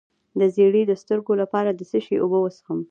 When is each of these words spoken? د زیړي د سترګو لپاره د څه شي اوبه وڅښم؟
د 0.39 0.41
زیړي 0.55 0.83
د 0.87 0.91
سترګو 1.01 1.33
لپاره 1.41 1.69
د 1.73 1.81
څه 1.89 1.97
شي 2.05 2.15
اوبه 2.19 2.37
وڅښم؟ 2.41 2.79